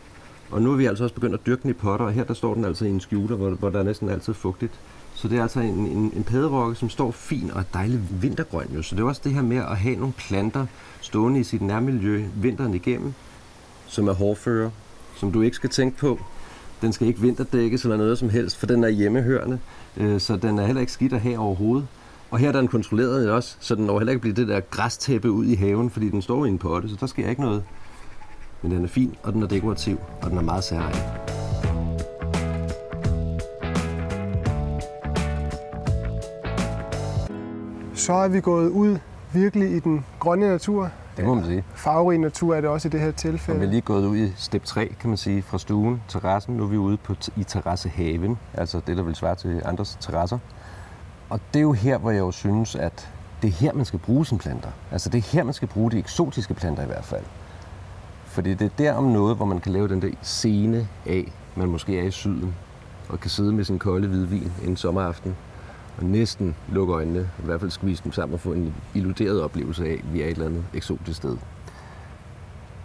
[0.50, 2.34] Og nu er vi altså også begyndt at dyrke den i potter, og her der
[2.34, 4.72] står den altså i en skjuler, hvor, hvor der er næsten altid fugtigt.
[5.14, 8.66] Så det er altså en, en, en padderokke, som står fin og er vintergrøn.
[8.74, 8.82] Jo.
[8.82, 10.66] Så det er også det her med at have nogle planter
[11.00, 13.14] stående i sit nærmiljø vinteren igennem,
[13.86, 14.70] som er hårdfører,
[15.16, 16.18] som du ikke skal tænke på.
[16.80, 19.58] Den skal ikke vinterdækkes eller noget som helst, for den er hjemmehørende,
[19.96, 21.86] øh, så den er heller ikke skidt at have overhovedet.
[22.30, 25.30] Og her er den kontrolleret også, så den når heller ikke blive det der græstæppe
[25.30, 27.62] ud i haven, fordi den står i en potte, så der sker ikke noget.
[28.62, 31.02] Men den er fin, og den er dekorativ, og den er meget særlig.
[37.94, 38.98] Så er vi gået ud
[39.32, 40.90] virkelig i den grønne natur.
[41.16, 41.64] Det må man sige.
[41.74, 43.60] Farverig natur er det også i det her Og tilfælde.
[43.60, 46.56] vi er lige gået ud i step 3, kan man sige, fra stuen, terrassen.
[46.56, 50.38] Nu er vi ude på, i terrassehaven, altså det, der vil svare til andres terrasser.
[51.30, 53.08] Og det er jo her, hvor jeg jo synes, at
[53.42, 54.68] det er her, man skal bruge sine planter.
[54.92, 57.24] Altså det er her, man skal bruge de eksotiske planter i hvert fald.
[58.24, 61.68] Fordi det er der om noget, hvor man kan lave den der scene af, man
[61.68, 62.54] måske er i syden,
[63.08, 65.36] og kan sidde med sin kolde hvidvin en sommeraften,
[65.98, 69.86] og næsten lukke øjnene, i hvert fald skvise dem sammen og få en illuderet oplevelse
[69.86, 71.36] af, at vi er et eller andet eksotisk sted.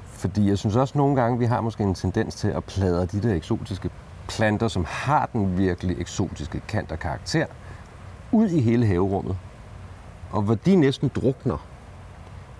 [0.05, 3.21] Fordi jeg synes også nogle gange, vi har måske en tendens til at pladre de
[3.21, 3.89] der eksotiske
[4.27, 7.45] planter, som har den virkelig eksotiske kant og karakter,
[8.31, 9.37] ud i hele haverummet.
[10.31, 11.67] Og hvor de næsten drukner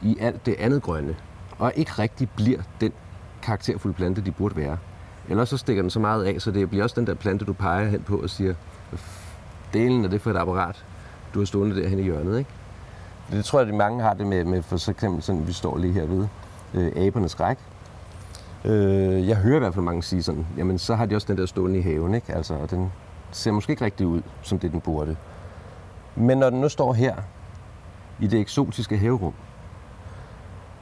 [0.01, 1.15] i alt det andet grønne,
[1.59, 2.91] og ikke rigtig bliver den
[3.41, 4.77] karakterfulde plante, de burde være.
[5.29, 7.53] Ellers så stikker den så meget af, så det bliver også den der plante, du
[7.53, 8.53] peger hen på og siger,
[9.73, 10.86] delen af det for et apparat,
[11.34, 12.49] du har stående derhen i hjørnet, ikke?
[13.31, 15.93] Det tror jeg, at mange har det med, med for eksempel sådan, vi står lige
[15.93, 16.27] herved,
[16.73, 17.57] øh, abernes ræk.
[18.65, 21.38] Øh, jeg hører i hvert fald mange sige sådan, jamen så har de også den
[21.38, 22.34] der stående i haven, ikke?
[22.36, 22.91] Altså, og den
[23.31, 25.15] ser måske ikke rigtig ud, som det den burde.
[26.15, 27.15] Men når den nu står her,
[28.19, 29.34] i det eksotiske haverum,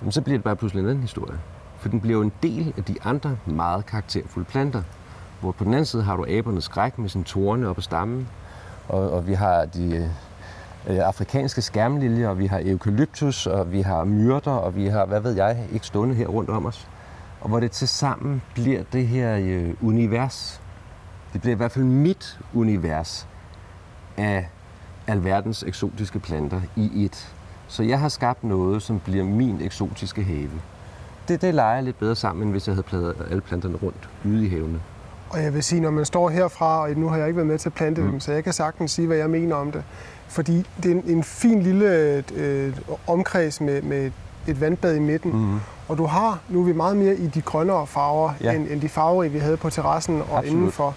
[0.01, 1.39] jamen, så bliver det bare pludselig en anden historie.
[1.77, 4.83] For den bliver jo en del af de andre meget karakterfulde planter.
[5.41, 8.27] Hvor på den anden side har du abernes skræk med sin torne op ad stammen,
[8.89, 10.11] og, og vi har de
[10.87, 15.19] øh, afrikanske skærmliljer, og vi har eukalyptus, og vi har myrter, og vi har, hvad
[15.19, 16.87] ved jeg, ikke stående her rundt om os.
[17.41, 20.61] Og hvor det til sammen bliver det her øh, univers.
[21.33, 23.27] Det bliver i hvert fald mit univers
[24.17, 24.49] af
[25.07, 27.35] alverdens eksotiske planter i et.
[27.67, 30.49] Så jeg har skabt noget, som bliver min eksotiske have.
[31.27, 34.45] Det, det leger lidt bedre sammen, end hvis jeg havde pladet alle planterne rundt ude
[34.45, 34.81] i havene.
[35.29, 37.57] Og jeg vil sige, når man står herfra, og nu har jeg ikke været med
[37.59, 38.09] til at plante mm.
[38.11, 39.83] dem, så jeg kan sagtens sige, hvad jeg mener om det.
[40.27, 42.73] Fordi det er en, en fin lille øh,
[43.07, 44.11] omkreds med, med
[44.47, 45.31] et vandbad i midten.
[45.31, 45.59] Mm.
[45.87, 48.51] Og du har, nu er vi meget mere i de grønnere farver, Ja.
[48.51, 50.45] end, end de farverige, vi havde på terrassen og Absolut.
[50.57, 50.95] indenfor.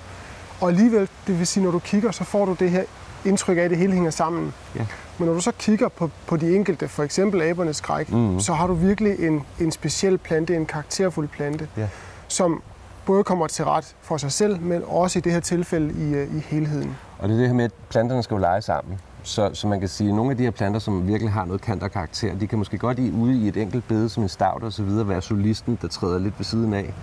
[0.61, 2.83] Og alligevel, det vil sige, når du kigger, så får du det her
[3.25, 4.55] indtryk af, at det hele hænger sammen.
[4.77, 4.87] Ja.
[5.19, 8.41] Men når du så kigger på, på de enkelte, for eksempel abernes skræk, mm.
[8.41, 11.89] så har du virkelig en, en speciel plante, en karakterfuld plante, Ja.
[12.29, 12.63] som
[13.07, 16.37] både kommer til ret for sig selv, men også i det her tilfælde i, øh,
[16.37, 16.97] i helheden.
[17.19, 18.99] Og det er det her med, at planterne skal jo lege sammen.
[19.23, 21.61] Så, så man kan sige, at nogle af de her planter, som virkelig har noget
[21.61, 24.29] kant og karakter, de kan måske godt i ude i et enkelt bede som en
[24.29, 26.95] stavt og så videre være solisten, der træder lidt ved siden af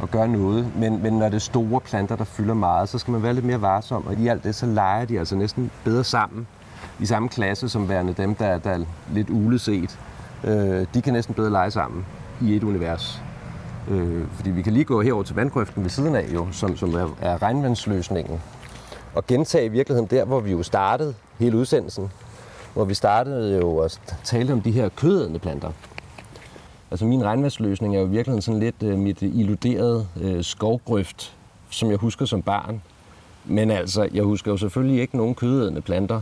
[0.00, 0.72] og gør noget.
[0.76, 3.44] Men, men når det er store planter, der fylder meget, så skal man være lidt
[3.44, 4.06] mere varsom.
[4.06, 6.46] Og i alt det, så leger de altså næsten bedre sammen
[7.00, 9.98] i samme klasse som værende dem, der, der er lidt uleset.
[10.44, 12.06] Øh, de kan næsten bedre lege sammen
[12.40, 13.22] i et univers.
[13.88, 16.94] Øh, fordi vi kan lige gå herover til vandgrøften ved siden af, jo, som, som
[16.94, 18.40] er, er regnvandsløsningen.
[19.14, 22.10] Og gentage i virkeligheden der, hvor vi jo startede hele udsendelsen.
[22.74, 25.70] Hvor vi startede jo at tale om de her kødædende planter.
[26.90, 31.36] Altså min regnvandsløsning er jo i virkeligheden sådan lidt øh, mit illuderede øh, skovgrøft,
[31.70, 32.82] som jeg husker som barn.
[33.44, 36.20] Men altså, jeg husker jo selvfølgelig ikke nogen kødædende planter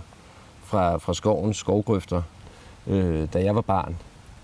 [0.65, 2.23] fra, fra skovens skovgrøfter,
[2.87, 3.97] øh, da jeg var barn.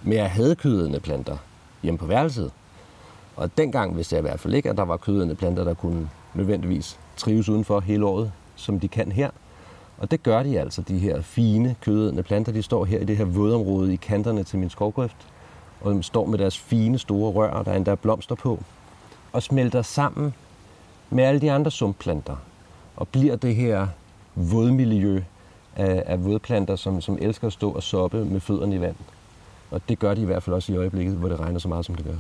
[0.02, 1.36] Men jeg havde kødædende planter
[1.82, 2.50] hjemme på værelset.
[3.40, 6.08] Og dengang vidste jeg i hvert fald ikke, at der var kødædende planter, der kunne
[6.34, 9.30] nødvendigvis trives udenfor hele året, som de kan her.
[9.98, 12.52] Og det gør de altså, de her fine kødædende planter.
[12.52, 15.16] De står her i det her vådområde i kanterne til min skovgrøft,
[15.80, 18.62] og de står med deres fine store rør, der er endda blomster på,
[19.32, 20.34] og smelter sammen
[21.10, 22.36] med alle de andre sumpplanter,
[22.96, 23.88] og bliver det her
[24.34, 25.22] vådmiljø
[25.76, 28.96] af, af vådplanter, som, som elsker at stå og soppe med fødderne i vand.
[29.70, 31.84] Og det gør de i hvert fald også i øjeblikket, hvor det regner så meget,
[31.84, 32.14] som det gør.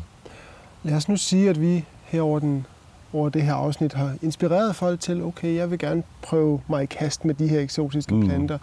[0.82, 2.66] Lad os nu sige, at vi her over, den,
[3.12, 6.86] over det her afsnit har inspireret folk til, okay, jeg vil gerne prøve mig i
[6.86, 8.20] kast med de her eksotiske Mm.
[8.20, 8.26] mm.
[8.26, 8.58] planter.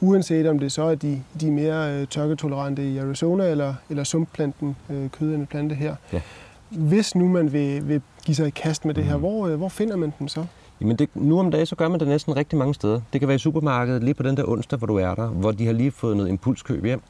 [0.00, 4.76] Uanset om det så er de, de mere øh, tørketolerante i Arizona, eller, eller sumpplanten,
[4.90, 5.94] øh, kødende plante her.
[6.12, 6.20] Ja.
[6.68, 9.20] Hvis nu man vil, vil give sig i kast med det her, Mm.
[9.20, 10.44] hvor, øh, hvor finder man dem så?
[10.80, 13.00] Jamen det, nu om dagen, så gør man det næsten rigtig mange steder.
[13.12, 15.52] Det kan være i supermarkedet, lige på den der onsdag, hvor du er der, hvor
[15.52, 17.00] de har lige fået noget impulskøb hjem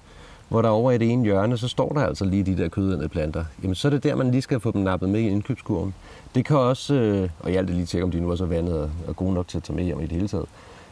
[0.51, 3.09] hvor der over i det ene hjørne, så står der altså lige de der kødende
[3.09, 3.45] planter.
[3.63, 5.95] Jamen, så er det der, man lige skal få dem nappet med i indkøbskurven.
[6.35, 8.79] Det kan også, øh, og jeg er lige tjekke, om de nu er så vandet
[8.79, 10.47] og og gode nok til at tage med hjem i det hele taget.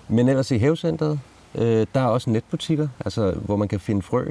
[0.08, 1.20] Men ellers i havecenteret,
[1.54, 4.26] øh, der er også netbutikker, altså, hvor man kan finde frø,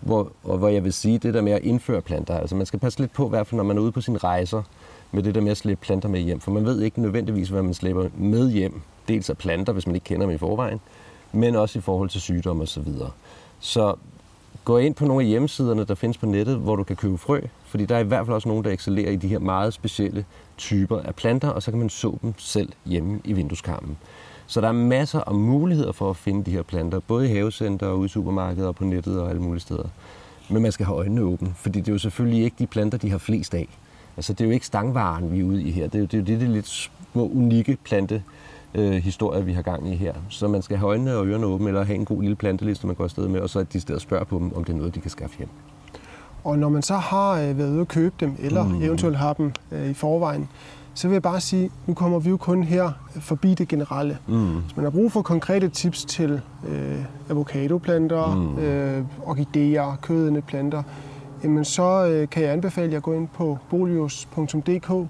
[0.00, 2.38] hvor, og hvor jeg vil sige det der med at indføre planter.
[2.38, 4.18] Altså man skal passe lidt på, i hvert fald når man er ude på sine
[4.18, 4.62] rejser,
[5.12, 6.40] med det der med at slæbe planter med hjem.
[6.40, 8.80] For man ved ikke nødvendigvis, hvad man slæber med hjem.
[9.08, 10.80] Dels af planter, hvis man ikke kender dem i forvejen,
[11.32, 12.84] men også i forhold til sygdomme osv.
[12.84, 13.10] Så,
[13.60, 13.94] så
[14.64, 17.40] gå ind på nogle af hjemmesiderne, der findes på nettet, hvor du kan købe frø,
[17.64, 20.24] fordi der er i hvert fald også nogen, der excellerer i de her meget specielle
[20.58, 23.96] typer af planter, og så kan man så dem selv hjemme i vindueskarmen.
[24.46, 27.86] Så der er masser af muligheder for at finde de her planter, både i havecenter
[27.86, 29.88] og ude i supermarkeder og på nettet og alle mulige steder.
[30.48, 33.10] Men man skal have øjnene åbne, fordi det er jo selvfølgelig ikke de planter, de
[33.10, 33.68] har flest af.
[34.16, 35.86] Altså det er jo ikke stangvaren, vi er ude i her.
[35.86, 38.22] Det er jo det, er jo det, det lidt små, unikke plante
[38.74, 40.14] øh, historier, vi har gang i her.
[40.28, 42.96] Så man skal have øjnene og ørerne åbne, eller have en god lille planteliste, man
[42.96, 44.94] går afsted med, og så at de steder spørger på dem, om det er noget,
[44.94, 45.48] de kan skaffe hjem.
[46.44, 48.82] Og når man så har øh, været ude at købe dem, eller mm.
[48.82, 50.48] eventuelt har dem øh, i forvejen,
[50.94, 54.18] så vil jeg bare sige, nu kommer vi jo kun her forbi det generelle.
[54.28, 54.60] Mm.
[54.60, 58.58] Hvis man har brug for konkrete tips til øh, avocadoplanter, mm.
[58.58, 60.82] øh, orkideer, kødende planter,
[61.44, 65.08] jamen så øh, kan jeg anbefale jer at gå ind på bolius.dk.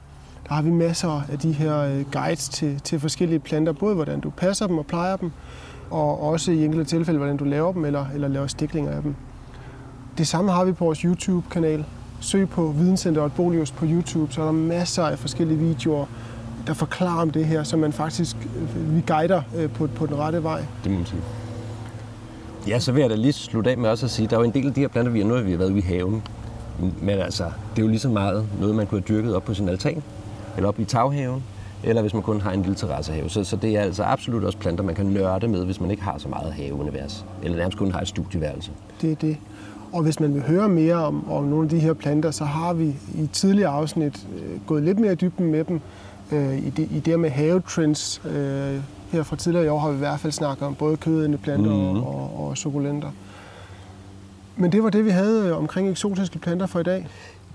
[0.51, 4.21] Der har vi masser af de her øh, guides til, til forskellige planter, både hvordan
[4.21, 5.31] du passer dem og plejer dem,
[5.91, 9.15] og også i enkelte tilfælde, hvordan du laver dem eller, eller laver stiklinger af dem.
[10.19, 11.85] Det samme har vi på vores YouTube-kanal.
[12.21, 16.07] Søg på Videnscenteret Bolius på YouTube, så er der masser af forskellige videoer,
[16.67, 20.19] der forklarer om det her, så man faktisk øh, vi guider øh, på, på den
[20.19, 20.65] rette vej.
[20.85, 21.23] Det må man sige.
[22.69, 24.41] Ja, så vil jeg da lige slutte af med også at sige, at der er
[24.41, 25.83] jo en del af de her planter, vi har, nu har vi været ude i
[25.83, 26.23] haven.
[27.03, 29.55] Men altså, det er jo lige så meget noget, man kunne have dyrket op på
[29.55, 30.03] sin altan,
[30.61, 31.43] eller op i taghaven,
[31.83, 33.29] eller hvis man kun har en lille terrassehave.
[33.29, 36.03] Så, så det er altså absolut også planter, man kan nørde med, hvis man ikke
[36.03, 38.71] har så meget haveunivers, eller nærmest kun har et studieværelse.
[39.01, 39.37] Det er det.
[39.93, 42.73] Og hvis man vil høre mere om, om nogle af de her planter, så har
[42.73, 45.81] vi i tidligere afsnit øh, gået lidt mere i dybden med dem.
[46.33, 48.81] Øh, i, det, I det med havetrends øh,
[49.13, 51.75] her fra tidligere i år har vi i hvert fald snakket om både kødende planter
[51.75, 52.03] mm-hmm.
[52.03, 53.11] og, og, og sukulenter.
[54.61, 57.07] Men det var det, vi havde øh, omkring eksotiske planter for i dag.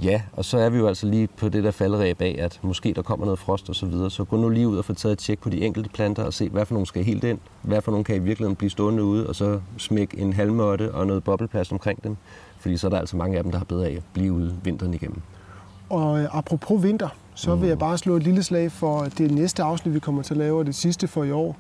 [0.04, 2.94] Ja, og så er vi jo altså lige på det der faldræb af, at måske
[2.94, 4.12] der kommer noget frost og så videre.
[4.12, 6.34] Så gå nu lige ud og få taget et tjek på de enkelte planter og
[6.34, 9.04] se, hvad for nogle skal helt ind, hvad for nogle kan i virkeligheden blive stående
[9.04, 12.18] ude, og så smæk en halvmåtte og noget bobleplast omkring dem.
[12.60, 14.56] Fordi så er der altså mange af dem, der har bedre af at blive ude
[14.64, 15.22] vinteren igennem.
[15.90, 19.64] Og øh, apropos vinter, så vil jeg bare slå et lille slag for det næste
[19.64, 21.58] afsnit, vi kommer til at lave, og det sidste for i år.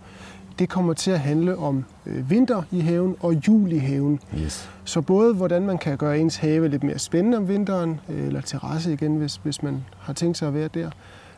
[0.59, 4.19] Det kommer til at handle om øh, vinter i haven og jul i haven.
[4.37, 4.69] Yes.
[4.83, 8.41] Så både hvordan man kan gøre ens have lidt mere spændende om vinteren, øh, eller
[8.41, 10.89] terrasse igen, hvis, hvis man har tænkt sig at være der.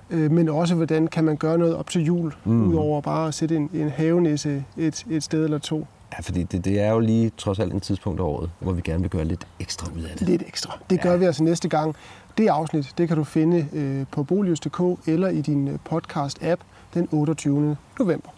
[0.09, 2.67] Øh, men også hvordan kan man gøre noget op til jul, mm.
[2.67, 5.87] udover bare at sætte en, en havenisse et, et sted eller to.
[6.13, 8.81] Ja, fordi det, det er jo lige trods alt en tidspunkt af året, hvor vi
[8.81, 10.27] gerne vil gøre lidt ekstra ud af det.
[10.27, 10.79] Lidt ekstra.
[10.89, 11.17] Det gør ja.
[11.17, 11.95] vi altså næste gang.
[12.37, 16.61] Det afsnit, det kan du finde øh, på bolius.dk eller i din øh, podcast-app
[16.93, 17.77] den 28.
[17.99, 18.29] november.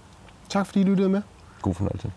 [0.49, 1.21] Tak fordi I lyttede med.
[1.61, 2.11] God fornøjelse.